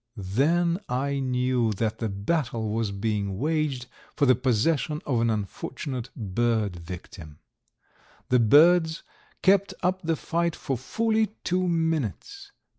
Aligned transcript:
Then 0.17 0.79
I 0.89 1.19
knew 1.19 1.73
that 1.73 1.99
the 1.99 2.09
battle 2.09 2.73
was 2.73 2.91
being 2.91 3.37
waged 3.37 3.85
for 4.15 4.25
the 4.25 4.33
possession 4.33 4.99
of 5.05 5.21
an 5.21 5.29
unfortunate 5.29 6.09
bird 6.15 6.75
victim. 6.75 7.37
The 8.29 8.39
birds 8.39 9.03
kept 9.43 9.75
up 9.83 10.01
the 10.01 10.15
fight 10.15 10.55
for 10.55 10.75
fully 10.75 11.27
two 11.43 11.67
minutes. 11.67 12.51